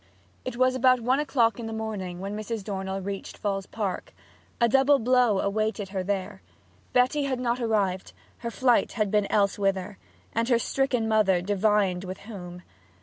It 0.43 0.57
was 0.57 0.73
about 0.73 0.99
one 1.01 1.19
o'clock 1.19 1.59
in 1.59 1.67
the 1.67 1.73
morning 1.73 2.19
when 2.19 2.35
Mrs. 2.35 2.63
Dornell 2.63 3.01
reached 3.01 3.37
Falls 3.37 3.67
Park. 3.67 4.15
A 4.59 4.67
double 4.67 4.97
blow 4.97 5.37
awaited 5.39 5.89
her 5.89 6.01
there. 6.03 6.41
Betty 6.91 7.25
had 7.25 7.39
not 7.39 7.61
arrived; 7.61 8.11
her 8.39 8.49
flight 8.49 8.93
had 8.93 9.11
been 9.11 9.31
elsewhither; 9.31 9.99
and 10.33 10.49
her 10.49 10.57
stricken 10.57 11.07
mother 11.07 11.39
divined 11.39 12.03
with 12.03 12.21
whom. 12.21 12.63